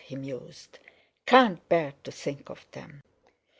[0.03, 0.79] he mused;
[1.27, 3.03] "Can't bear to think of them!"